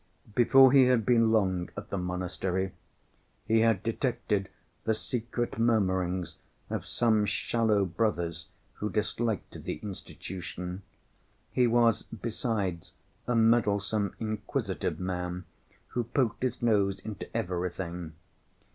Before 0.33 0.71
he 0.71 0.85
had 0.85 1.05
been 1.05 1.31
long 1.31 1.69
at 1.77 1.91
the 1.91 1.97
monastery, 1.99 2.71
he 3.45 3.59
had 3.61 3.83
detected 3.83 4.49
the 4.83 4.95
secret 4.95 5.59
murmurings 5.59 6.37
of 6.71 6.87
some 6.87 7.23
shallow 7.27 7.85
brothers 7.85 8.47
who 8.77 8.89
disliked 8.89 9.63
the 9.63 9.75
institution. 9.75 10.81
He 11.51 11.67
was, 11.67 12.01
besides, 12.01 12.93
a 13.27 13.35
meddlesome, 13.35 14.15
inquisitive 14.19 14.99
man, 14.99 15.45
who 15.89 16.03
poked 16.05 16.41
his 16.41 16.63
nose 16.63 16.99
into 17.01 17.29
everything. 17.37 18.13